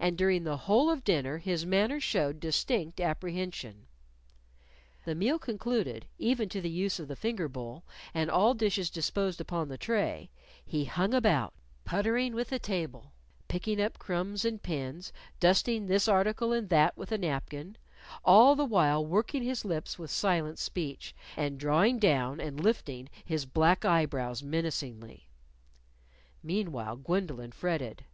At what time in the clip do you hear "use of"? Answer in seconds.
6.70-7.06